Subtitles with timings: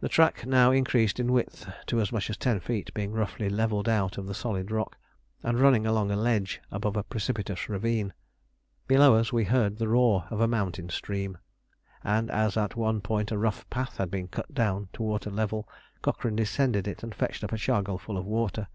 [0.00, 3.88] The track now increased in width to as much as ten feet, being roughly levelled
[3.88, 4.98] out of the solid rock,
[5.42, 8.12] and running along a ledge above a precipitous ravine.
[8.88, 11.38] Below us we heard the roar of a mountain stream,
[12.04, 15.66] and as at one point a rough path had been cut down to water level,
[16.02, 18.68] Cochrane descended it and fetched up a chargal full of water.